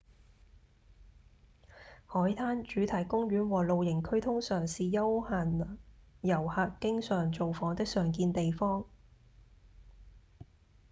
[2.07, 5.77] 海灘、主題公園和露營區通常是休閒
[6.21, 8.83] 遊客經常造訪的常見地方